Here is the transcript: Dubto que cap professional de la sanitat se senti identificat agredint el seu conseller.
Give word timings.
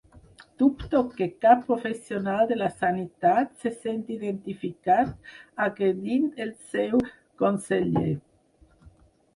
Dubto 0.61 1.01
que 1.17 1.25
cap 1.45 1.59
professional 1.67 2.41
de 2.51 2.57
la 2.61 2.69
sanitat 2.79 3.53
se 3.65 3.73
senti 3.83 4.17
identificat 4.17 5.13
agredint 5.69 6.27
el 6.47 6.57
seu 6.75 7.07
conseller. 7.45 8.13